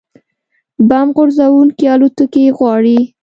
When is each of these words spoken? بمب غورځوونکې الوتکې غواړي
بمب 0.89 1.09
غورځوونکې 1.15 1.85
الوتکې 1.93 2.43
غواړي 2.57 2.99